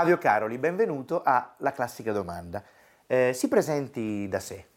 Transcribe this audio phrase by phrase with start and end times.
[0.00, 2.64] Flavio Caroli, benvenuto a La Classica Domanda.
[3.06, 4.69] Eh, si presenti da sé.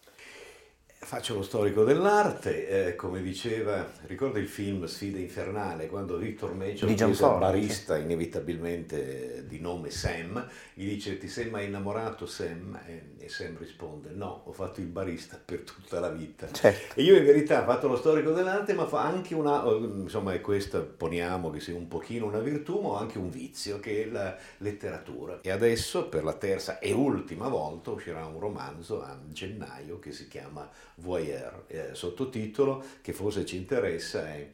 [1.05, 6.87] Faccio lo storico dell'arte, eh, come diceva, ricorda il film Sfida Infernale, quando Victor Major
[6.87, 12.79] Di chiese al barista, inevitabilmente di nome Sam, gli dice ti sei mai innamorato Sam?
[12.87, 16.49] E, e Sam risponde no, ho fatto il barista per tutta la vita.
[16.49, 16.99] Certo.
[16.99, 20.39] E io in verità ho fatto lo storico dell'arte, ma fa anche una, insomma è
[20.39, 24.05] questa, poniamo che sia un pochino una virtù, ma ho anche un vizio, che è
[24.07, 25.41] la letteratura.
[25.41, 30.29] E adesso, per la terza e ultima volta, uscirà un romanzo a gennaio che si
[30.29, 34.47] chiama Voyeur, eh, sottotitolo che forse ci interessa è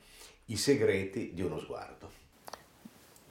[0.46, 2.10] I segreti di uno sguardo.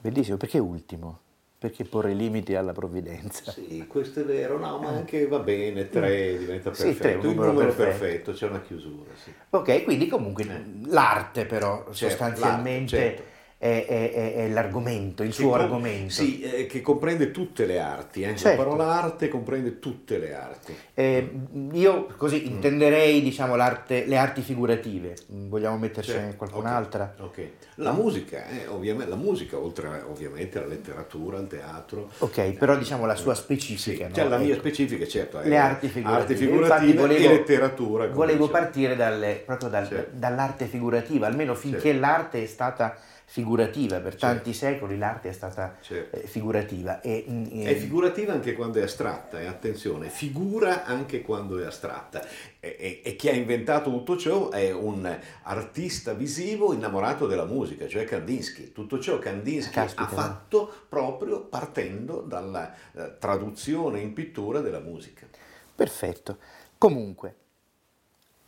[0.01, 1.19] Bellissimo, perché ultimo?
[1.59, 3.51] Perché porre limiti alla provvidenza.
[3.51, 6.75] Sì, questo è vero, no, ma anche va bene, tre diventa Eh.
[6.75, 7.01] Sì, perfetto.
[7.01, 7.99] tre, un numero numero perfetto.
[7.99, 9.33] perfetto, c'è una chiusura, sì.
[9.49, 10.45] Ok, quindi comunque
[10.85, 13.37] l'arte però Certo, sostanzialmente l'arte, certo.
[13.61, 16.13] È, è- è- l'argomento, il suo com- argomento.
[16.13, 18.21] Sì, eh, che comprende tutte le arti.
[18.23, 18.33] eh.
[18.37, 18.57] Certo.
[18.61, 20.73] La parola arte comprende tutte le arti.
[20.93, 21.29] Eh,
[21.73, 25.13] io così intenderei diciamo l'arte, le arti figurative.
[25.27, 27.15] Vogliamo mettercene Certo, qualcun'altra?
[27.19, 27.47] ok, ok.
[27.75, 32.09] La musica, eh, ovviamente, la musica, oltre ovviamente alla letteratura, al teatro.
[32.19, 34.03] Ok, però diciamo la sua specifica.
[34.05, 34.15] Sì, no?
[34.15, 34.59] cioè la mia Ecco.
[34.59, 36.21] specifica, certo, le arti figurative.
[36.21, 38.07] arti figurative volevo, e letteratura.
[38.07, 38.47] Volevo dicevo.
[38.47, 40.11] partire dalle- proprio dal- Certo.
[40.17, 42.95] dall'arte figurativa, almeno finché l'arte è stata
[43.31, 46.15] figurativa, per tanti secoli l'arte è stata Certo.
[46.15, 46.99] eh, figurativa.
[46.99, 52.25] E, mm, È figurativa anche quando è astratta, e attenzione, figura anche quando è astratta.
[52.59, 57.87] E, e- e chi ha inventato tutto ciò è un artista visivo innamorato della musica,
[57.87, 58.71] cioè Kandinsky.
[58.71, 60.01] Tutto ciò Kandinsky Caspita.
[60.01, 65.27] ha fatto proprio partendo dalla eh, traduzione in pittura della musica.
[65.75, 66.37] Perfetto.
[66.79, 67.35] Comunque,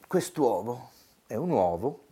[0.07, 0.89] quest'uovo
[1.27, 2.05] è un uovo,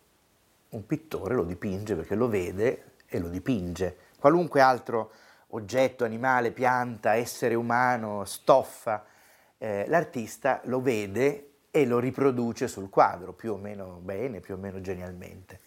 [0.70, 3.96] un pittore lo dipinge perché lo vede e lo dipinge.
[4.20, 5.12] Qualunque altro
[5.50, 9.06] oggetto, animale, pianta, essere umano, stoffa,
[9.58, 14.58] eh, l'artista lo vede e lo riproduce sul quadro, più o meno bene, più o
[14.58, 15.60] meno genialmente.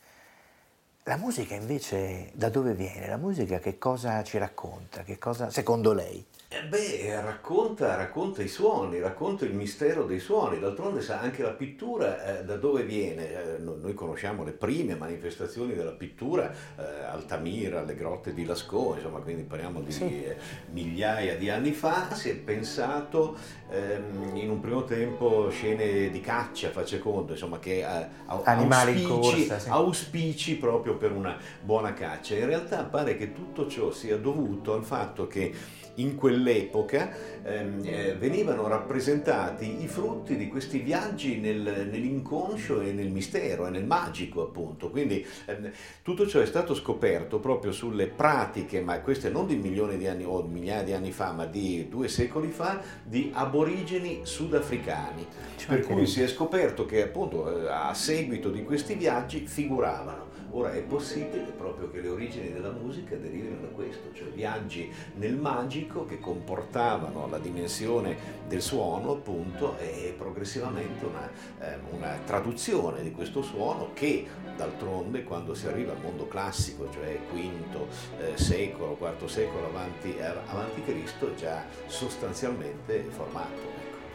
[1.05, 3.09] La musica invece da dove viene?
[3.09, 5.03] La musica che cosa ci racconta?
[5.03, 6.25] Che cosa, secondo lei?
[6.55, 11.53] Eh beh, racconta, racconta i suoni, racconta il mistero dei suoni, d'altronde sa anche la
[11.53, 13.55] pittura eh, da dove viene.
[13.55, 18.97] Eh, no- noi conosciamo le prime manifestazioni della pittura, eh, Altamira, le grotte di Lascaux,
[18.97, 20.05] insomma, quindi parliamo di Sì.
[20.25, 20.37] eh,
[20.73, 22.13] migliaia di anni fa.
[22.13, 23.35] Si è pensato
[23.71, 27.83] ehm, in un primo tempo scene di caccia, face conto, insomma, che
[28.27, 29.69] Animali in auspici- corsa, sì.
[29.71, 32.35] auspici proprio per una buona caccia.
[32.37, 37.11] In realtà pare che tutto ciò sia dovuto al fatto che in quell'epoca
[37.43, 43.71] ehm, eh, venivano rappresentati i frutti di questi viaggi nel- nell'inconscio e nel mistero e
[43.71, 44.91] nel magico appunto.
[44.91, 45.71] Quindi ehm,
[46.03, 50.25] tutto ciò è stato scoperto proprio sulle pratiche, ma queste non di milioni di anni
[50.25, 55.27] o migliaia di anni fa, ma di due secoli fa, di aborigeni sudafricani.
[55.57, 60.32] Ci Per cui si è scoperto che appunto eh, a seguito di questi viaggi figuravano.
[60.55, 65.35] Ora è possibile proprio che le origini della musica derivino da questo, cioè viaggi nel
[65.35, 73.13] magico che comportavano la dimensione del suono appunto e progressivamente una, eh, una traduzione di
[73.13, 79.27] questo suono che d'altronde quando si arriva al mondo classico, cioè quinto eh, secolo, quarto
[79.29, 83.72] secolo avanti, eh, avanti Cristo, è già sostanzialmente formato.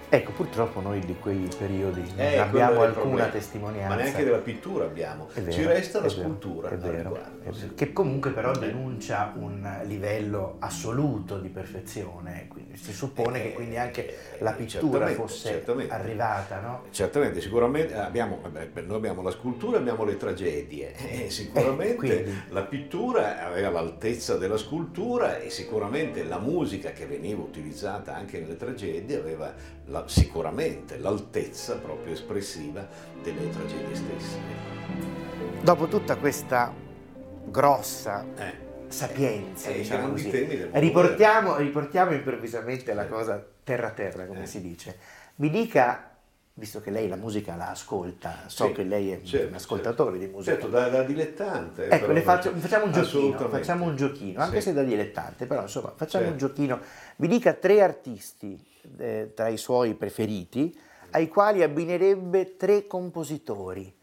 [0.09, 0.31] Ecco.
[0.31, 3.27] Purtroppo noi di quei periodi non Eh, abbiamo alcuna problema.
[3.30, 3.95] testimonianza.
[3.95, 5.27] Ma neanche della pittura abbiamo.
[5.33, 7.62] Vero, Ci resta la scultura vero, riguardo, è sì.
[7.62, 7.74] vero.
[7.75, 14.15] che comunque però denuncia un livello assoluto di perfezione, quindi si suppone che quindi anche
[14.39, 15.94] la pittura certamente, fosse certamente.
[15.94, 16.83] arrivata, no?
[16.92, 20.94] Certamente, sicuramente abbiamo, vabbè, noi abbiamo la scultura, abbiamo le tragedie.
[21.18, 22.42] Eh, sicuramente Eh, quindi.
[22.50, 28.56] la pittura aveva l'altezza della scultura e sicuramente la musica che veniva utilizzata anche nelle
[28.57, 29.54] tragedie aveva
[29.86, 32.85] la- sicuramente l'altezza proprio espressiva
[33.23, 34.38] delle tragedie stesse.
[35.61, 36.71] Dopo tutta questa
[37.45, 38.53] grossa Eh.
[38.88, 40.29] sapienza, eh, diciamo così.
[40.29, 43.09] mondo Riportiamo, riportiamo improvvisamente la Eh.
[43.09, 44.47] cosa terra terra, come Eh.
[44.47, 44.97] si dice.
[45.35, 46.11] Mi dica,
[46.53, 50.17] visto che lei la musica la ascolta, so Sì, che lei è certo, un ascoltatore
[50.17, 50.53] di musica.
[50.53, 51.88] Certo, da, da dilettante.
[51.89, 54.67] Ecco, faccio- facciamo un giochino, facciamo un giochino, anche Sì.
[54.69, 56.47] se da dilettante, però insomma, facciamo un Certo.
[56.47, 56.79] giochino.
[57.17, 58.59] Mi dica tre artisti
[58.97, 60.77] eh, tra i suoi preferiti
[61.11, 63.93] ai quali abbinerebbe tre compositori.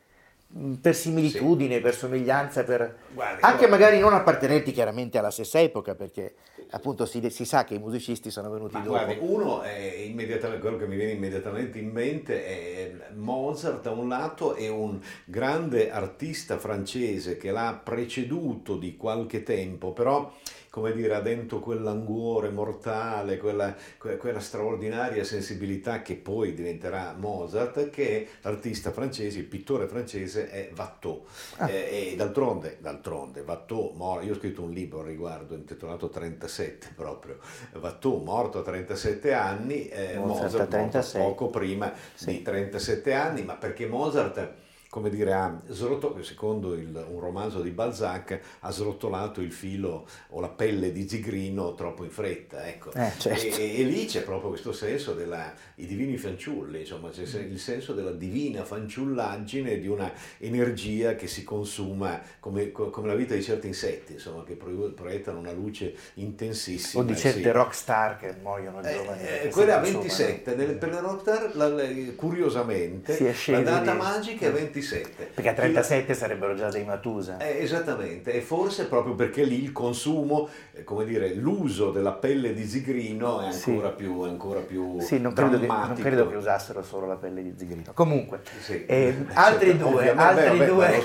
[0.49, 2.97] mh, Per similitudine, per somiglianza, per...
[3.13, 3.71] Guardi, anche guardi.
[3.71, 6.35] magari non appartenenti chiaramente alla stessa epoca, perché
[6.71, 8.91] appunto si, si sa che i musicisti sono venuti Ma dopo.
[8.91, 9.77] guardi, uno è
[10.07, 14.99] immediatamente, quello che mi viene immediatamente in mente è Mozart da un lato è un
[15.25, 20.33] grande artista francese che l'ha preceduto di qualche tempo, però
[20.75, 27.91] come dire, ha dentro quell'anguore mortale, quella, que- quella straordinaria sensibilità che poi diventerà Mozart,
[27.91, 31.25] che l'artista francese, il pittore francese è Watteau.
[31.59, 31.71] Ah.
[31.71, 33.95] Eh, e d'altronde, d'altronde, Watteau,
[34.25, 37.39] io ho scritto un libro al riguardo intitolato 37 proprio,
[37.81, 41.23] Watteau morto a 37 anni, eh, Mozart Mozart, morto 36.
[41.23, 42.27] poco prima Sì.
[42.27, 44.55] di 37 anni, ma perché Mozart
[44.95, 50.39] come dire, ha srotto- secondo il- un romanzo di Balzac, ha srottolato il filo o
[50.41, 52.65] la pelle di Zigrino troppo in fretta.
[52.69, 52.93] Ecco.
[52.93, 53.57] Eh, certo.
[53.57, 57.93] e, e lì c'è proprio questo senso della, i divini fanciulli, insomma, c'è il senso
[57.93, 63.43] della divina fanciullaggine di una energia che si consuma come, co- come la vita di
[63.43, 67.03] certi insetti, insomma, che pro- proiettano una luce intensissima.
[67.03, 67.51] o di eh, certe sì.
[67.51, 69.23] rockstar che muoiono Eh, giovani.
[69.23, 70.01] eh, quella a si consumano.
[70.03, 74.83] 27, nelle- per le rockstar la- curiosamente la data di- magica è 27.
[74.89, 77.39] Perché a 37 sarebbero già dei Matusa.
[77.39, 82.53] Eh, esattamente, e forse proprio perché lì il consumo, eh, come dire, l'uso della pelle
[82.55, 83.71] di zigrino è Sì.
[83.71, 87.17] ancora più, è ancora più Sì, non credo, che, non credo che usassero solo la
[87.17, 87.93] pelle di zigrino.
[87.95, 88.85] Comunque, Sì.
[88.87, 91.05] eh, altri Certo, due, altri beh, vabbè, due, è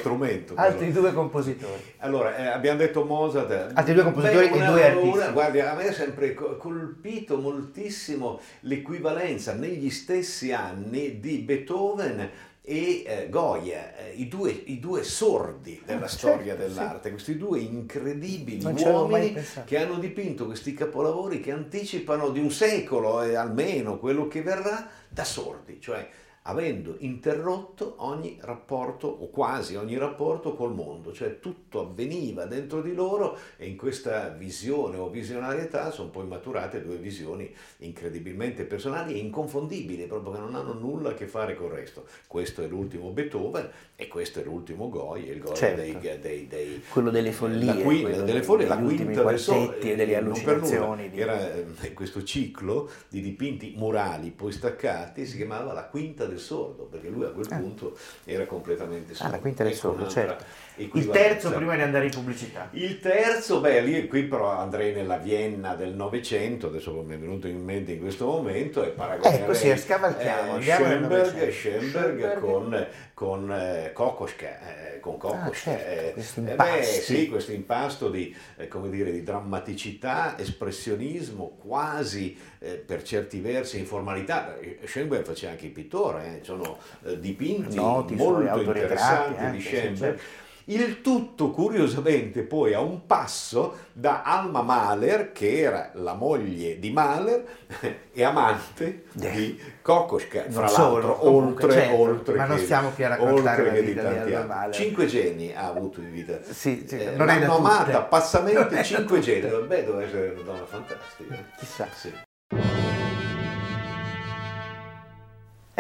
[0.55, 1.81] altri due compositori.
[1.99, 3.71] Allora, eh, abbiamo detto Mozart.
[3.73, 5.07] Altri due compositori Beh, e una- due artisti.
[5.17, 12.29] una- guardi, a me ha sempre co- colpito moltissimo l'equivalenza negli stessi anni di Beethoven
[12.69, 17.35] e eh, Goya, eh, i, due, i due sordi della Ah, storia certo, dell'arte, questi
[17.35, 19.35] due incredibili Non uomini
[19.65, 24.87] che hanno dipinto questi capolavori che anticipano di un secolo e almeno quello che verrà
[25.09, 26.07] da sordi, cioè
[26.49, 32.93] avendo interrotto ogni rapporto o quasi ogni rapporto col mondo, cioè tutto avveniva dentro di
[32.93, 39.17] loro e in questa visione o visionarietà sono poi maturate due visioni incredibilmente personali e
[39.17, 42.05] inconfondibili, proprio che non hanno nulla a che fare con il resto.
[42.27, 45.81] Questo è l'ultimo Beethoven e questo è l'ultimo Goya, il Goya Certo.
[45.81, 50.03] dei, dei- dei- Quello delle follie, la qui- quello delle follie, la quinta e delle
[50.03, 50.17] eh, nulla.
[50.17, 56.25] allucinazioni di- Era eh, questo ciclo di dipinti murali poi staccati, si chiamava la quinta
[56.25, 57.57] del sordo, perché lui a quel Ah.
[57.57, 59.31] punto era completamente sordo.
[59.33, 60.43] Ah, la quinta del Ecco sordo, certo.
[60.83, 62.69] Il terzo prima di andare in pubblicità.
[62.71, 67.47] Il terzo, beh, lì qui però andrei nella Vienna del Novecento, adesso mi è venuto
[67.47, 71.49] in mente in questo momento, e paragonerei Ecco, sì, scavalchiamo, eh, Schoenberg.
[71.51, 72.39] Schoenberg Schoenberg.
[72.39, 78.09] con, con eh, Kokoschka, eh, con Kokoschka, certo, eh, questi eh, beh, sì, questo impasto
[78.09, 84.57] di, eh, come dire, di drammaticità, espressionismo, quasi eh, per certi versi informalità.
[84.57, 89.63] Eh, Schoenberg faceva anche il pittore, eh, sono eh, dipinti Noti molto interessanti anche, di
[89.63, 90.17] sì, Schoenberg.
[90.17, 90.47] certo.
[90.69, 96.91] Il tutto curiosamente poi a un passo da Alma Mahler, che era la moglie di
[96.91, 97.43] Mahler
[98.13, 102.63] e amante di Kokoschka, Non fra solo, l'altro, comunque, oltre, certo, oltre ma non che,
[102.63, 104.53] stiamo qui a raccontare la di vita di tanti Alma.
[104.55, 104.75] Mahler.
[104.75, 106.39] Cinque geni ha avuto in vita.
[106.43, 109.49] Sì, sì, Eh, non l'hanno amata passamente Non cinque geni.
[109.65, 111.35] Beh, deve essere una donna fantastica.
[111.57, 111.87] Chissà.
[111.95, 112.13] Sì.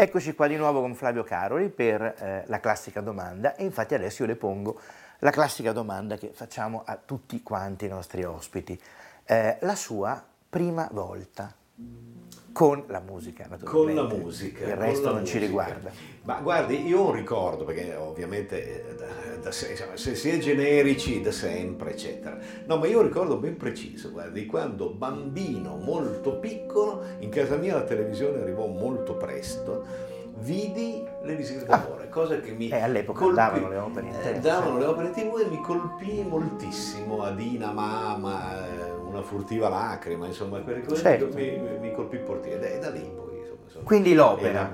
[0.01, 4.21] Eccoci qua di nuovo con Flavio Caroli per eh, la classica domanda e infatti adesso
[4.21, 4.79] io le pongo
[5.17, 8.81] la classica domanda che facciamo a tutti quanti i nostri ospiti.
[9.25, 11.53] Eh, la sua prima volta
[12.59, 14.01] con la musica, Con naturalmente.
[14.01, 14.63] la musica.
[14.65, 15.39] Il con resto non ci musica.
[15.45, 15.91] riguarda.
[16.23, 19.05] Ma guardi, io ho un ricordo, perché ovviamente eh, da,
[19.43, 22.37] da se, si è generici da sempre, eccetera.
[22.65, 27.55] No, ma io ho un ricordo ben preciso, guardi, quando bambino molto piccolo, in casa
[27.55, 29.85] mia la televisione arrivò molto presto,
[30.39, 33.35] vidi le visite d'amore, cosa che mi Eh, all'epoca colpì.
[33.35, 34.79] davano le opere in Eh, TV, davano sì.
[34.79, 38.88] le opere in tv e mi colpì moltissimo, Adina Mama, eh,
[39.19, 41.29] una furtiva lacrima, insomma, cose Certo.
[41.33, 44.69] mi, mi- colpì il portiere, e da lì poi insomma, Quindi l'opera.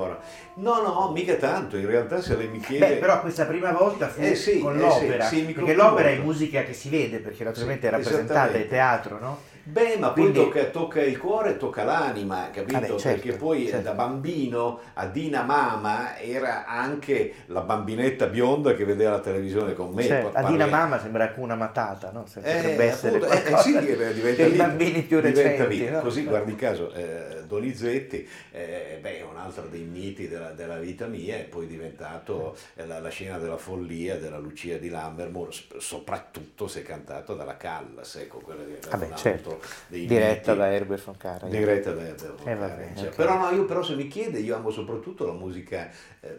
[0.55, 2.87] No, no, mica tanto, in realtà se lei mi chiede...
[2.87, 5.73] Beh, però questa prima volta fu Eh sì, con eh l'opera, sì, sì, mi perché
[5.73, 6.25] l'opera è molto.
[6.25, 8.67] musica che si vede, perché naturalmente Sì, è rappresentata in esattamente.
[8.69, 9.39] teatro, no?
[9.67, 12.73] Beh, ma Quindi- poi tocca, tocca il cuore, tocca l'anima, capito?
[12.79, 13.81] Vabbè, certo, Perché poi certo.
[13.81, 19.91] da bambino a Dina Mama era anche la bambinetta bionda che vedeva la televisione con
[19.91, 20.03] me.
[20.03, 22.25] Cioè, Pa- a Dina parli- Mama sembra una matata, no?
[22.27, 25.19] Se Eh, potrebbe essere appunto, eh, qualcosa sì, eh, diventa per i lì- bambini più
[25.19, 25.89] recenti.
[25.89, 25.99] no?
[26.01, 31.05] Così, guardi caso, eh, Donizetti eh, beh, è un altro dei miti della, della vita
[31.07, 36.67] mia, è poi diventato eh, la, la scena della follia della Lucia di Lammermoor, soprattutto
[36.67, 39.59] se cantato dalla Callas, ecco, quella che un altro certo.
[39.87, 40.63] Diretta miti.
[40.63, 41.49] da Herbert von Karajan.
[41.49, 43.15] Diretta da, da- Eh, va bene, cioè, ok.
[43.15, 45.89] Però no, io però se mi chiede, io amo soprattutto la musica.
[46.19, 46.35] eh,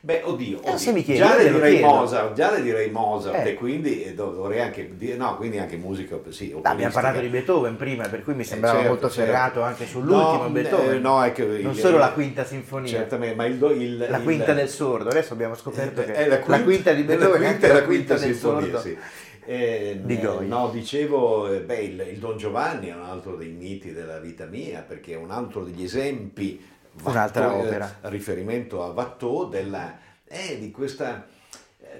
[0.00, 1.86] beh, oddio, Eh, oddio, se mi chiede, già le direi chiedo.
[1.94, 3.50] Mozart, già le direi Mozart Eh.
[3.50, 7.20] e quindi eh, dov- dovrei anche dire, no, quindi anche musica, sì, Ah, abbiamo parlato
[7.20, 9.30] di Beethoven prima, per cui mi sembrava certo, molto certo.
[9.32, 10.94] ferrato anche sull'ultimo No, Beethoven.
[10.96, 13.96] eh, no, è che il- non solo la quinta sinfonia, Certamente, ma il, do- il-
[14.08, 15.08] la il- quinta del sordo.
[15.10, 18.60] Adesso abbiamo scoperto che è la quinta, di Beethoven è anche la quinta, del sinfonia,
[18.62, 18.78] sordo.
[18.80, 18.98] sì.
[19.46, 20.48] Eh, Di Goya.
[20.48, 24.46] no, dicevo, eh, beh, il, il Don Giovanni è un altro dei miti della vita
[24.46, 26.64] mia, perché è un altro degli esempi,
[27.02, 27.94] Un'altra Watteau, eh, opera.
[28.02, 31.33] riferimento a Watteau, della, eh, di questa, eh,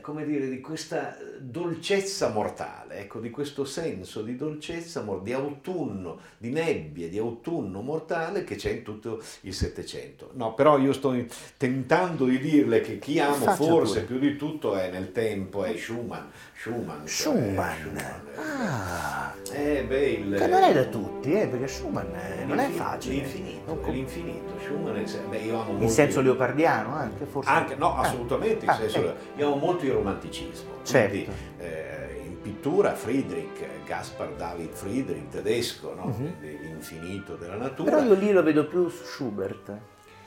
[0.00, 6.50] come dire, di questa dolcezza mortale, ecco, di questo senso di dolcezza, di autunno, di
[6.50, 10.30] nebbia, di autunno mortale che c'è in tutto il Settecento.
[10.34, 11.26] No, però io sto in-
[11.56, 14.18] tentando di dirle che chi amo Faccia forse pure.
[14.18, 16.26] più di tutto è nel tempo, è Schumann.
[16.56, 17.04] Schumann.
[17.06, 17.76] cioè, Schumann.
[17.78, 18.38] Schumann, eh.
[18.38, 22.68] Ah, Eh, beh, il- che non è da tutti, eh, perché Schumann eh, non è
[22.70, 23.16] facile.
[23.16, 24.52] L'infinito, com- l'infinito.
[24.64, 27.50] Schumann è, beh, io amo in molto senso leopardiano anche, forse.
[27.50, 28.00] Anche, no, Ah.
[28.00, 29.14] assolutamente, in Ah, senso- eh.
[29.36, 30.70] io amo molto il romanticismo.
[30.82, 31.10] Certo.
[31.10, 36.06] Quindi, eh, in pittura Friedrich, Gaspar David Friedrich, tedesco, no?
[36.06, 36.32] Mhm.
[36.40, 37.90] l'infinito della natura.
[37.90, 39.72] Però io lì lo vedo più Schubert.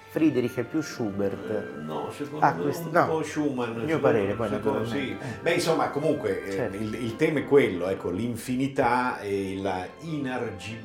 [0.09, 1.49] Friedrich è più Schubert.
[1.49, 3.07] Eh, No, secondo Ah, me questo- un no.
[3.07, 3.83] po' Schumann.
[3.83, 5.15] Mio parere, poi, secondo- sì.
[5.41, 6.77] Beh, insomma, comunque eh, Certo.
[6.77, 10.79] il, il tema è quello, ecco, l'infinità e la inargi,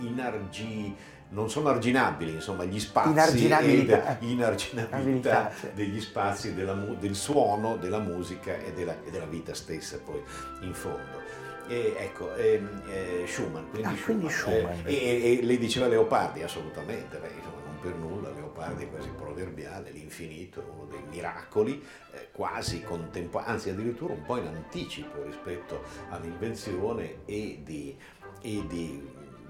[0.00, 0.94] inargi-
[1.30, 4.18] non sono arginabili, insomma, gli spazi Inarginabilità.
[4.18, 9.98] e inarginabilità degli spazi della del suono, della musica e della, e della vita stessa,
[9.98, 10.22] poi
[10.60, 11.26] in fondo.
[11.68, 14.20] E, ecco, ehm, eh, Schumann, quindi Ah, Schumann.
[14.20, 14.78] quindi Schumann.
[14.86, 19.10] Eh, e, e lei diceva Leopardi, assolutamente, beh, insomma, non per nulla, Leopardi è quasi
[19.10, 25.82] proverbiale, l'infinito, uno dei miracoli eh, quasi contemporanei, anzi addirittura un po' in anticipo rispetto
[26.08, 27.94] all'invenzione e di,
[28.40, 29.06] e di,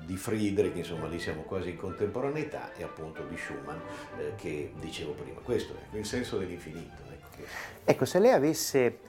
[0.09, 3.77] di Friedrich, insomma lì siamo quasi in contemporaneità, e appunto di Schumann
[4.19, 5.39] eh, che dicevo prima.
[5.41, 7.03] Questo è il senso dell'infinito.
[7.13, 7.43] Ecco,
[7.85, 9.01] Ecco, se lei avesse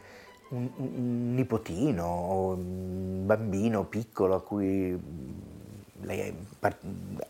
[0.49, 6.33] un, un- nipotino o un bambino piccolo a cui mm, lei è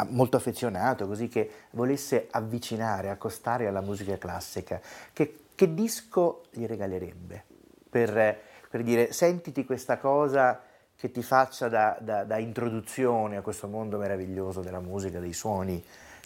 [0.07, 4.81] molto affezionato, così che volesse avvicinare, accostare alla musica classica,
[5.13, 7.43] che, che disco gli regalerebbe?
[7.87, 10.59] Per, per dire, sentiti questa cosa
[10.99, 15.81] che ti faccia da, da- da introduzione a questo mondo meraviglioso della musica, dei suoni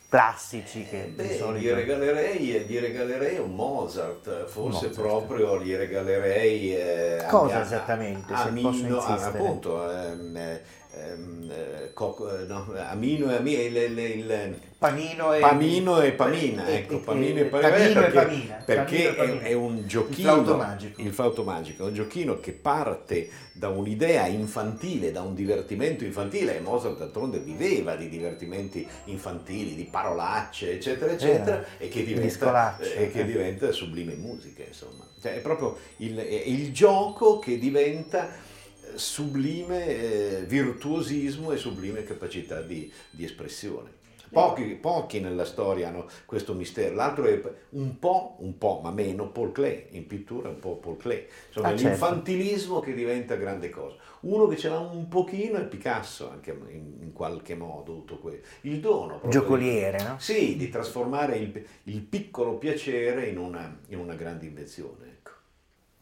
[0.10, 1.76] classici che di Beh, gli solito...
[1.76, 4.94] regalerei, gli regalerei un Mozart, forse Mozart.
[4.96, 6.76] proprio gli regalerei...
[6.76, 9.38] eh, Cosa a- esattamente, se Amino, posso ah, insistere?
[9.38, 10.62] appunto, ehm, eh,
[10.96, 16.12] ehm, eh, co- eh, no, Amino e Ami- il, il- il- Panino e Pamino e
[16.12, 19.42] Pamina, e- ecco, e- Pamino e- Pamina, perché, Pamina, perché Tamino e è, Pamina.
[19.44, 21.02] è un Il giochino, flauto magico.
[21.02, 26.58] il flauto magico, è un giochino che parte da un'idea infantile, da un divertimento infantile,
[26.58, 33.10] e Mozart d'altronde viveva di divertimenti infantili, di parolacce, eccetera, eccetera, e che diventa, e
[33.10, 33.26] che eh.
[33.26, 35.08] diventa sublime musica, insomma.
[35.22, 38.52] Cioè, è proprio il, è il gioco che diventa eh,
[38.96, 44.02] sublime eh, virtuosismo e sublime capacità di, di espressione.
[44.34, 47.40] Pochi, pochi nella storia hanno questo mistero, l'altro è
[47.72, 51.68] un po', un po', ma meno Paul Klee, in pittura un po' Paul Klee, insomma
[51.68, 51.88] Ah, certo.
[51.90, 53.96] l'infantilismo che diventa grande cosa.
[54.22, 58.48] Uno che ce l'ha un pochino è Picasso, anche in, in qualche modo, tutto questo.
[58.62, 60.16] Il dono proprio Giocoliere, no?
[60.18, 65.13] sì, di trasformare il, il piccolo piacere in una, in una grande invenzione.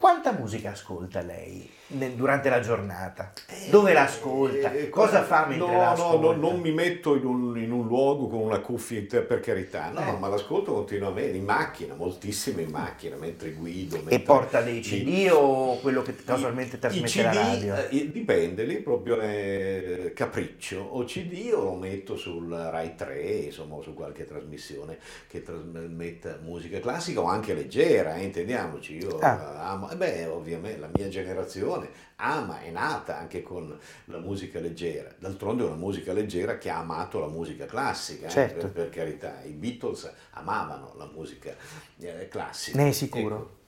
[0.02, 3.32] Quanta musica ascolta lei nel- durante la giornata?
[3.70, 4.72] Dove l'ascolta?
[4.72, 6.16] Eh, Cosa fa mentre no, l'ascolta?
[6.26, 9.90] No, no, non mi metto in un, in un luogo con una cuffia per carità,
[9.90, 10.18] no, Eh.
[10.18, 13.94] ma l'ascolto continuamente, in macchina, moltissimo in macchina, mentre guido.
[13.94, 17.74] E mentre- porta dei i- CD o quello che casualmente i trasmette CD, la radio?
[17.88, 20.80] eh, dipende, lì proprio è capriccio.
[20.80, 26.80] O CD o lo metto sul Rai 3, insomma, su qualche trasmissione che trasmetta musica
[26.80, 28.96] classica o anche leggera, eh, intendiamoci.
[28.96, 29.70] Io Ah.
[29.70, 35.12] amo, e beh, ovviamente la mia generazione ama, è nata anche con la musica leggera.
[35.18, 38.58] D'altronde è una musica leggera che ha amato la musica classica, eh, Certo.
[38.58, 39.42] per, per carità.
[39.44, 41.54] I Beatles amavano la musica
[41.98, 42.76] eh, classica.
[42.76, 43.36] Ne è sicuro?
[43.36, 43.60] Ecco.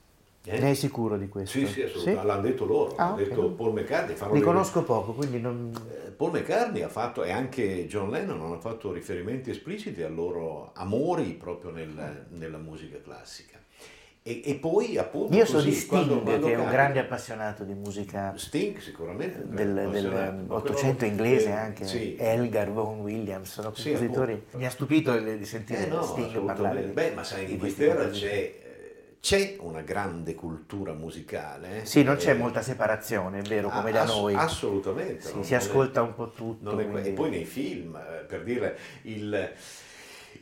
[0.47, 0.59] Eh?
[0.59, 1.57] Ne è sicuro di questo?
[1.57, 2.21] Sì, sì, assolutamente.
[2.21, 2.27] Sì?
[2.27, 3.25] L'hanno detto loro, ah, l'ha okay.
[3.25, 4.33] detto Paul McCartney.
[4.33, 5.73] Li conosco poco, quindi non...
[5.89, 10.71] Eh, Paul McCartney ha fatto, e anche John Lennon hanno fatto riferimenti espliciti ai loro
[10.75, 13.57] amori proprio nel, nella musica classica.
[14.27, 15.35] E, e, poi appunto...
[15.35, 18.33] Io so di Sting, quando, quando che è un grande appassionato di musica...
[18.35, 19.43] Sting sicuramente.
[19.45, 22.15] Del, del 800 inglese anche, sì.
[22.17, 24.45] Elgar, Vaughan Williams, sono compositori...
[24.49, 27.51] Sì, Mi ha stupito di sentire eh no, Sting parlare di Beh, ma sai, in
[27.51, 28.63] Inghilterra c'è
[29.19, 31.85] c'è una grande cultura musicale.
[31.85, 34.33] Sì, non c'è eh, molta separazione, è vero, come da noi.
[34.33, 35.27] Assolutamente.
[35.27, 36.77] Sì, si ascolta è, un po' tutto.
[36.77, 37.09] È, quindi...
[37.09, 39.51] E poi nei film, eh, per dire, il,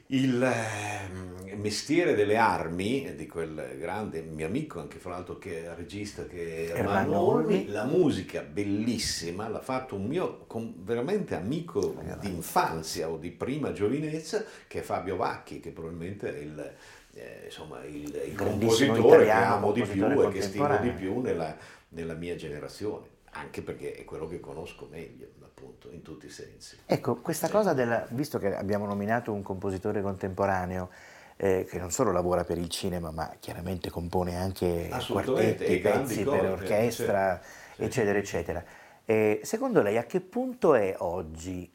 [0.07, 5.73] il ehm, mestiere delle armi di quel grande mio amico, anche fra l'altro che è
[5.75, 10.45] regista che è Ermanno Olmi, la musica bellissima l'ha fatto un mio
[10.83, 16.39] veramente amico di infanzia o di prima giovinezza che è Fabio Vacchi, che probabilmente è
[16.39, 16.73] il
[17.15, 21.55] eh, insomma, il, il compositore che amo di più e che stimo di più nella,
[21.89, 26.77] nella mia generazione, anche perché è quello che conosco meglio, appunto, in tutti i sensi.
[26.85, 27.51] Ecco, questa sì.
[27.53, 30.89] cosa del, visto che abbiamo nominato un compositore contemporaneo,
[31.37, 36.45] eh, che non solo lavora per il cinema, ma chiaramente compone anche quartetti, pezzi per
[36.45, 37.83] orchestra, certo.
[37.83, 38.63] eccetera, eccetera.
[39.05, 41.69] Eh, secondo lei a che punto è oggi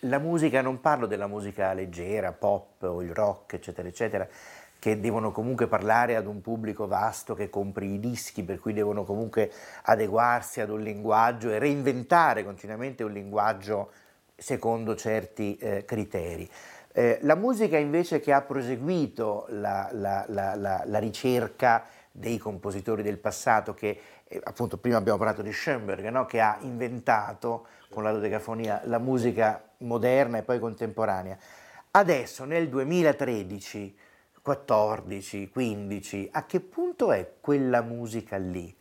[0.00, 4.28] la musica, non parlo della musica leggera, pop o il rock, eccetera, eccetera,
[4.86, 9.02] che devono comunque parlare ad un pubblico vasto che compri i dischi, per cui devono
[9.02, 9.50] comunque
[9.82, 13.90] adeguarsi ad un linguaggio e reinventare continuamente un linguaggio
[14.36, 16.48] secondo certi eh, criteri.
[16.92, 23.18] Eh, la musica invece che ha proseguito la, la, la, la ricerca dei compositori del
[23.18, 26.26] passato, che eh, appunto prima abbiamo parlato di Schoenberg, no?
[26.26, 31.36] che ha inventato con la dodecafonia la musica moderna e poi contemporanea.
[31.90, 34.04] Adesso nel 2013
[34.46, 38.72] 14, 15, a che punto è quella musica lì?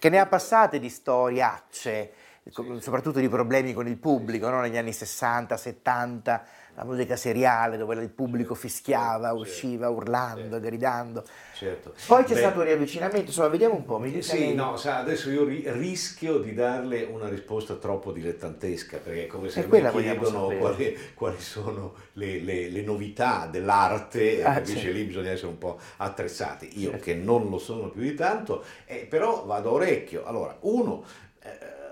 [0.00, 2.12] Che ne ha passate di storiacce,
[2.80, 4.60] soprattutto di problemi con il pubblico, no?
[4.60, 6.44] negli anni 60, 70,
[6.76, 10.60] la musica seriale dove il pubblico fischiava, certo, usciva urlando, certo.
[10.60, 11.24] gridando.
[11.54, 11.94] Certo.
[12.06, 13.98] Poi c'è Beh, stato un riavvicinamento, insomma, vediamo un po'.
[13.98, 19.24] Mi sì, no, sa, adesso io ri- rischio di darle una risposta troppo dilettantesca, perché
[19.24, 24.80] è come se mi chiedono quali, quali, sono le, le, le, novità dell'arte, ah, capisce
[24.80, 24.96] certo.
[24.96, 26.78] lì bisogna essere un po' attrezzati.
[26.78, 27.04] Io certo.
[27.04, 30.26] che non lo sono più di tanto, eh, però vado a orecchio.
[30.26, 31.04] Allora, uno...
[31.40, 31.84] Eh,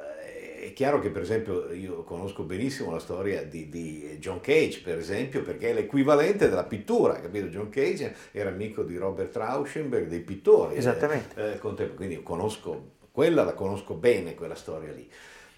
[0.65, 4.99] è chiaro che per esempio io conosco benissimo la storia di, di, John Cage, per
[4.99, 7.47] esempio, perché è l'equivalente della pittura, capito?
[7.49, 10.77] John Cage era amico di Robert Rauschenberg, dei pittori.
[10.77, 11.59] Esattamente.
[11.59, 15.07] Eh, quindi conosco, quella la conosco bene, quella storia lì.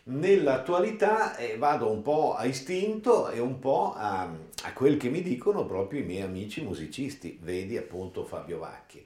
[0.09, 5.23] Nell'attualità eh, vado un po' a istinto e un po' a, a quel che mi
[5.23, 9.05] dicono proprio i miei amici musicisti, vedi appunto Fabio Vacchi.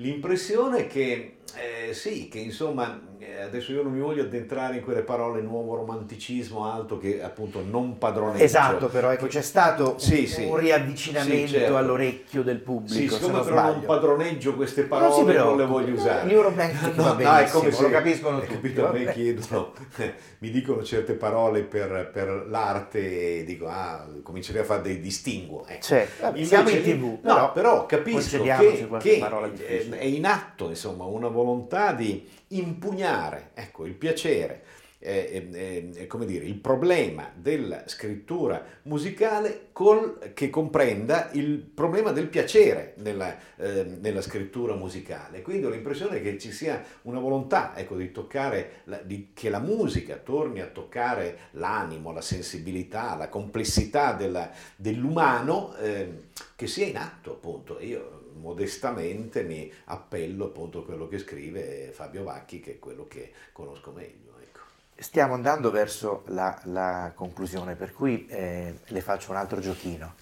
[0.00, 4.82] L'impressione è che eh, sì, che insomma, eh, adesso io non mi voglio addentrare in
[4.82, 8.44] quelle parole nuovo romanticismo alto che appunto non padroneggio.
[8.44, 10.44] Esatto, però ecco, c'è stato sì, un, sì.
[10.44, 11.76] un riavvicinamento sì, certo.
[11.76, 12.94] all'orecchio del pubblico.
[12.94, 16.26] Sì, siccome però non padroneggio queste parole, non, non le voglio usare.
[16.26, 18.52] Neuromantic no, va no, è come se, lo capiscono tutti.
[18.52, 19.72] Capito, a me chiedono,
[20.38, 25.66] mi dicono certe parole per, per, l'arte e dico, ah, comincerei a fare dei distinguo.
[25.66, 25.82] Ecco.
[25.82, 27.18] Certo, siamo in tv.
[27.22, 33.94] No, però capisco che, che è in atto insomma una volontà di impugnare ecco, il
[33.94, 34.62] piacere,
[35.00, 42.10] eh, eh, eh, come dire, il problema della scrittura musicale col, che comprenda il problema
[42.10, 45.42] del piacere nella, eh, nella, scrittura musicale.
[45.42, 49.60] Quindi ho l'impressione che ci sia una volontà ecco, di toccare, la, di, che la
[49.60, 56.22] musica torni a toccare l'animo, la sensibilità, la complessità della, dell'umano eh,
[56.56, 57.78] che sia in atto appunto.
[57.80, 63.32] Io modestamente mi appello appunto a quello che scrive Fabio Vacchi, che è quello che
[63.52, 64.38] conosco meglio.
[64.40, 64.60] Ecco.
[64.96, 70.14] Stiamo andando verso la, la conclusione, per cui eh, le faccio un altro giochino.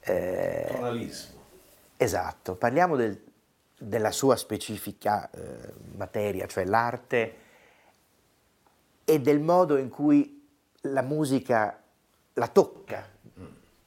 [0.00, 1.44] Eh, Tonalismo.
[1.96, 3.20] Esatto, parliamo del,
[3.78, 7.34] della sua specifica eh, materia, cioè l'arte
[9.04, 10.46] e del modo in cui
[10.82, 11.82] la musica
[12.34, 13.14] la tocca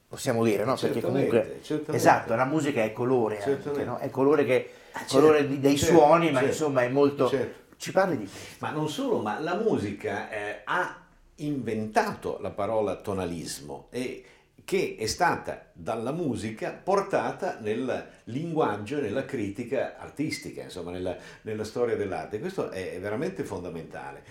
[0.10, 0.76] possiamo dire, no?
[0.76, 1.96] Perché comunque certamente.
[1.96, 4.00] esatto, la musica è colore, anche, no?
[4.00, 7.30] è colore, che, certo, colore dei certo, suoni, ma certo, insomma è molto...
[7.30, 7.68] Certo.
[7.78, 8.56] Ci parli di questo?
[8.58, 10.98] Ma non solo, ma la musica eh, ha
[11.36, 14.26] inventato la parola tonalismo e
[14.66, 21.64] che è stata dalla musica portata nel linguaggio e nella critica artistica, insomma nella, nella
[21.64, 22.40] storia dell'arte.
[22.40, 24.24] Questo è veramente fondamentale.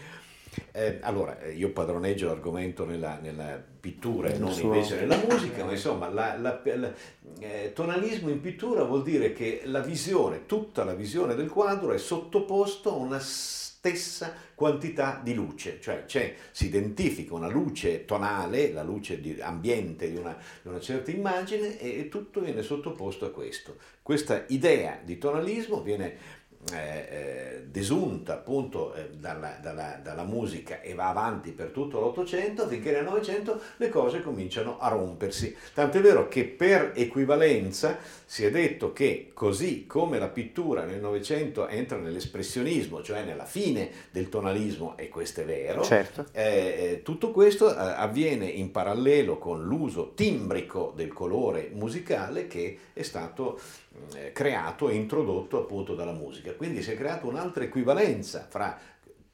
[0.73, 5.65] Eh, allora, eh, io padroneggio l'argomento nella, nella pittura e non suo- invece nella musica,
[5.65, 6.93] ma insomma, la- la- la-
[7.41, 11.99] eh, tonalismo in pittura vuol dire che la visione, tutta la visione del quadro è
[11.99, 18.83] sottoposto a una stessa quantità di luce, cioè c'è- si identifica una luce tonale, la
[18.83, 23.77] luce di ambiente di una, di una certa immagine e tutto viene sottoposto a questo.
[24.03, 26.17] Questa idea di tonalismo viene
[26.73, 32.67] eh, eh, desunta appunto eh, dalla, dalla- dalla musica e va avanti per tutto l'Ottocento,
[32.67, 35.55] finché nel Novecento le cose cominciano a rompersi.
[35.75, 41.01] Tanto è vero che per equivalenza si è detto che così come la pittura nel
[41.01, 46.27] Novecento entra nell'espressionismo, cioè nella fine del tonalismo, e questo è vero, Certo.
[46.33, 52.79] eh, eh, tutto questo eh, avviene in parallelo con l'uso timbrico del colore musicale che
[52.93, 53.59] è stato
[54.15, 56.55] eh, creato e introdotto appunto dalla musica.
[56.55, 58.79] Quindi si è creata un'altra equivalenza fra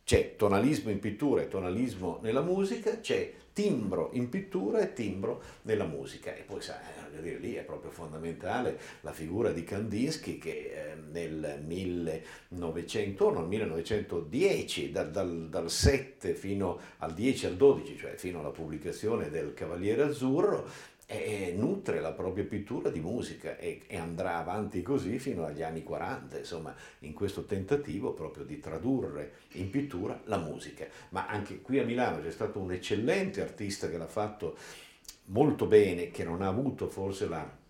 [0.05, 5.87] c'è tonalismo in pittura e tonalismo nella musica, c'è timbro in pittura e timbro nella
[5.87, 6.35] musica.
[6.35, 10.95] E poi sai, eh, dire, lì è proprio fondamentale la figura di Kandinsky che eh,
[11.11, 18.41] nel 1900, no, 1910, dal, dal- dal 7 fino al 10 al 12, cioè fino
[18.41, 20.69] alla pubblicazione del Cavaliere Azzurro,
[21.07, 25.83] e nutre la propria pittura di musica e, e andrà avanti così fino agli anni
[25.83, 30.87] 40, insomma, in questo tentativo proprio di tradurre in pittura la musica.
[31.11, 34.57] Ma anche qui a Milano c'è stato un eccellente artista che l'ha fatto
[35.27, 37.63] molto bene, che non ha avuto forse la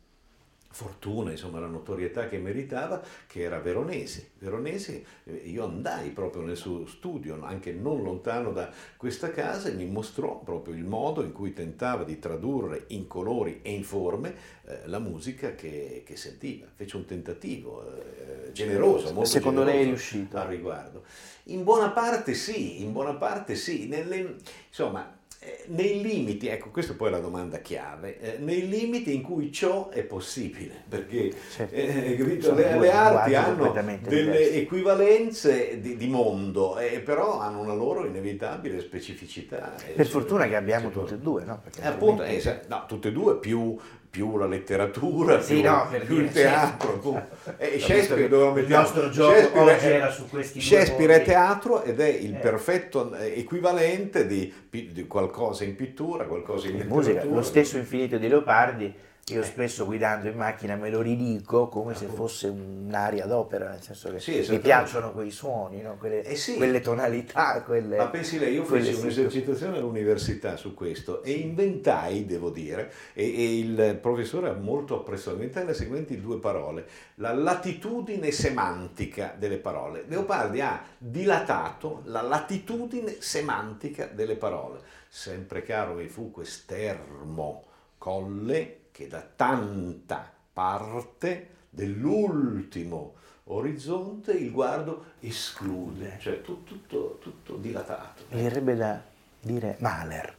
[0.74, 4.30] fortuna, insomma la notorietà che meritava, che era Veronesi.
[4.38, 9.72] Veronesi, eh, io andai proprio nel suo studio, anche non lontano da questa casa, e
[9.72, 14.34] mi mostrò proprio il modo in cui tentava di tradurre in colori e in forme
[14.64, 16.66] eh, la musica che, che sentiva.
[16.74, 20.36] Fece un tentativo eh, generoso, molto Secondo lei è generoso riuscito?
[20.36, 21.04] al riguardo.
[21.44, 23.86] In buona parte sì, in buona parte sì.
[23.86, 25.18] Nelle- insomma,
[25.66, 29.88] nei limiti, ecco, questa poi è la domanda chiave, eh, nei limiti in cui ciò
[29.88, 31.74] è possibile, perché Certo.
[31.74, 34.58] eh, capito, Sono le, le arti hanno delle diversi.
[34.58, 39.74] equivalenze di, di mondo, eh, però hanno una loro inevitabile specificità.
[39.86, 41.60] eh, Per fortuna che abbiamo tutte e due, no?
[41.62, 43.76] Perché eh, appunto, eh, no, tutte e due più,
[44.14, 46.86] più la letteratura, Sì, più, no, per più dire, il teatro.
[46.92, 47.08] certo.
[47.08, 47.26] appunto.
[47.58, 50.62] E Shakespeare che dove lo il nostro gioco Shakespeare oggi è- era su questi due
[50.68, 52.38] Shakespeare è teatro ed è il Eh.
[52.38, 57.12] perfetto eh, equivalente di, di qualcosa in pittura, qualcosa in in letteratura.
[57.12, 58.94] musica, lo stesso infinito di Leopardi,
[59.28, 64.10] io spesso guidando in macchina me lo ridico come se fosse un'aria d'opera, nel senso
[64.10, 65.96] che Sì, mi piacciono quei suoni, no?
[65.96, 66.56] quelle, Eh sì.
[66.56, 67.96] quelle tonalità, quelle...
[67.96, 73.58] Ma pensi lei, io feci un'esercitazione all'università su questo e inventai, devo dire, e, e
[73.60, 80.04] il professore ha molto apprezzato, inventai le seguenti due parole, la latitudine semantica delle parole.
[80.06, 84.80] Leopardi ha dilatato la latitudine semantica delle parole.
[85.08, 87.64] Sempre caro mi fu quest'ermo
[87.96, 93.14] colle che da tanta parte dell'ultimo
[93.46, 98.22] orizzonte il guardo esclude, cioè tu- tutto, tutto dilatato.
[98.28, 99.00] Mi verrebbe da
[99.40, 100.36] dire Mahler.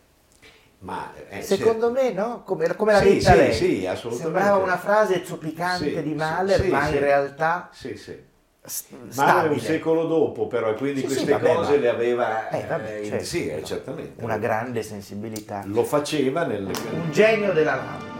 [0.80, 2.44] Ma, eh, Secondo me, no?
[2.46, 3.54] Come, come l'ha Sì, detta sì, lei.
[3.54, 4.40] sì, assolutamente.
[4.40, 8.18] Sembrava una frase zoppicante Sì, di Mahler, sì, ma in realtà Sì, sì.
[8.64, 12.48] s- Ma è un secolo dopo però, e quindi queste vabbè, cose ma- le aveva...
[12.50, 13.26] Eh, vabbè, eh, certo.
[13.26, 14.24] sì, eh, certamente.
[14.24, 15.64] Una grande sensibilità.
[15.66, 16.64] Lo faceva nel...
[16.66, 18.15] Un genio della lampada.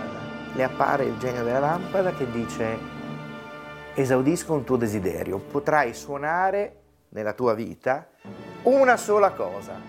[0.56, 2.78] Le appare il genio della lampada che dice
[3.94, 8.08] esaudisco un tuo desiderio, potrai suonare nella tua vita
[8.64, 9.80] una sola cosa,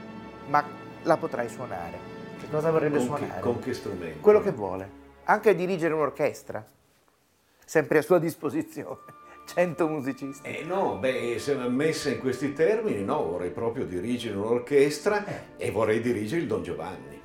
[0.49, 0.65] ma
[1.03, 1.99] la potrai suonare.
[2.41, 3.41] Che cosa vorrebbe con, che, suonare?
[3.41, 4.21] con che strumento?
[4.21, 4.91] Quello che vuole.
[5.25, 6.65] Anche dirigere un'orchestra,
[7.65, 9.15] sempre a sua disposizione.
[9.47, 10.49] 100 musicisti.
[10.49, 16.01] Eh no, beh, se messa in questi termini, no, vorrei proprio dirigere un'orchestra e vorrei
[16.01, 17.23] dirigere il Don Giovanni.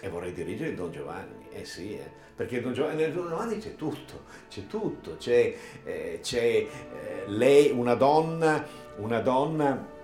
[0.00, 3.58] E vorrei dirigere il Don Giovanni, eh sì, eh, perché Don Giovanni, nel Don Giovanni
[3.58, 6.68] c'è tutto, c'è tutto, c'è, eh, c'è, eh,
[7.26, 8.64] lei, una donna,
[8.96, 9.98] una donna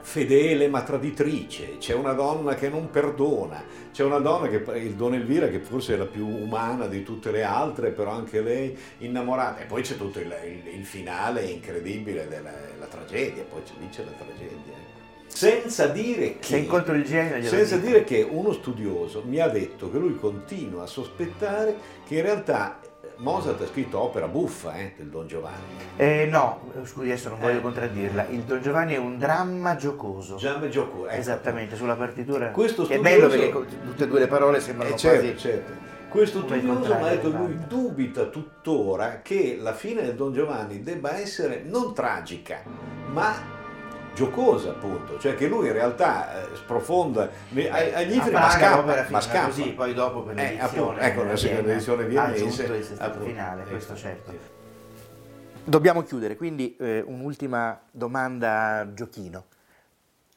[0.00, 5.14] fedele ma traditrice, c'è una donna che non perdona, c'è una donna che il Don
[5.14, 9.62] Elvira che forse è la più umana di tutte le altre, però anche lei innamorata.
[9.62, 13.88] E poi c'è tutto il, il- il finale incredibile della la tragedia, poi c'è, lì
[13.88, 14.95] c'è la tragedia.
[15.36, 16.60] Senza dire che...
[16.62, 22.14] Glielo Senza dire che uno studioso mi ha detto che lui continua a sospettare che
[22.14, 25.76] in realtà eh, Mozart ha scritto opera buffa eh, del Don Giovanni.
[25.96, 27.60] Eh, no, scusi, adesso non voglio Eh.
[27.60, 28.28] contraddirla.
[28.30, 30.36] Il Don Giovanni è un dramma giocoso.
[30.36, 31.14] Giamme Gioco, ecco.
[31.20, 32.48] Esattamente, sulla partitura.
[32.50, 35.38] Questo che è studioso- bello perché tutte e due le parole sembrano Eh, certo, quasi...
[35.38, 35.72] certo.
[36.08, 40.82] Questo studioso mi ha detto che lui dubita tuttora che la fine del Don Giovanni
[40.82, 42.62] debba essere non tragica,
[43.12, 43.34] ma
[44.16, 49.46] giocosa appunto, cioè che lui in realtà eh, sprofonda agli inferi ma scappa, ma scappa.
[49.48, 53.10] così, poi dopo per Eh, appunto, ecco, la seconda edizione ha viennese, aggiunto il sestato
[53.10, 54.30] appunto, finale, ecco, questo certo.
[54.30, 54.38] sì.
[55.62, 59.44] Dobbiamo chiudere, quindi eh, un'ultima domanda giochino.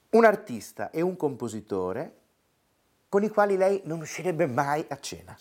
[0.09, 2.13] Un artista e un compositore
[3.07, 5.37] con i quali lei non uscirebbe mai a cena.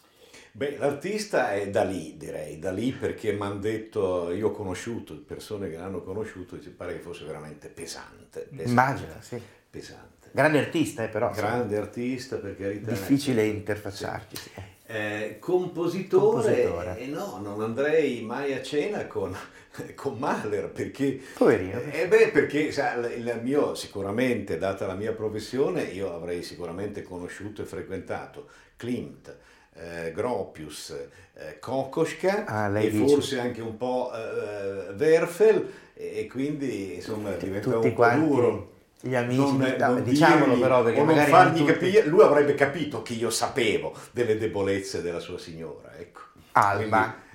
[0.53, 5.15] Beh, l'artista è da lì, direi, da lì perché mi hanno detto, io ho conosciuto
[5.25, 8.41] persone che l'hanno conosciuto e ci pare che fosse veramente pesante.
[8.49, 9.41] pesante Immagino, sì.
[9.71, 10.29] Pesante.
[10.33, 11.31] Grande artista, eh, però.
[11.31, 12.91] Grande artista, per carità.
[12.91, 13.49] Difficile Sì.
[13.51, 14.37] interfacciarci.
[14.37, 14.51] sì.
[14.91, 16.99] Eh, compositore, Compositore.
[16.99, 19.37] eh, no, non andrei mai a cena con,
[19.95, 21.79] con Mahler perché, Poverino.
[21.93, 27.61] eh, beh, perché sa, il mio, sicuramente, data la mia professione, io avrei sicuramente conosciuto
[27.61, 29.37] e frequentato Klimt,
[29.81, 30.91] eh, Gropius,
[31.35, 37.71] eh, Kokoschka Ah, e dice- forse anche un po' eh, Werfel e, quindi insomma diventa
[37.71, 38.73] Tutti un po' duro.
[39.01, 42.55] gli amici, Non- di- non no, diciamolo dirgli però perché non fargli capire, lui avrebbe
[42.55, 46.21] capito che io sapevo delle debolezze della sua signora, ecco.
[46.53, 47.01] Alma.
[47.03, 47.27] Quindi-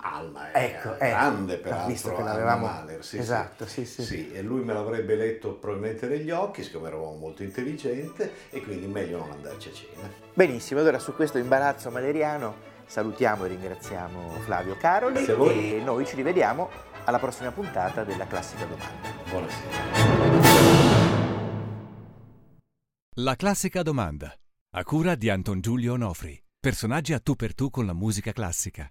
[0.00, 4.32] Alma, è Ecco, grande ecco, peraltro, visto che l'avevamo- Mahler, sì, esatto, sì, sì.
[4.32, 9.18] e lui me l'avrebbe letto probabilmente negli occhi, siccome eravamo molto intelligente e quindi meglio
[9.18, 10.10] non andarci a cena.
[10.34, 15.74] Benissimo, allora su questo imbarazzo maleriano salutiamo e ringraziamo Flavio Caroli Grazie a voi.
[15.76, 16.68] e noi ci rivediamo
[17.04, 19.08] alla prossima puntata della Classica Domanda.
[19.30, 20.88] Buonasera.
[23.16, 24.32] La classica domanda.
[24.72, 26.40] A cura di Anton Giulio Onofri.
[26.58, 28.90] Personaggi a tu per tu con la musica classica.